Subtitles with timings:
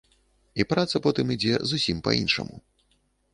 [0.61, 2.55] І праца потым ідзе зусім па-іншаму.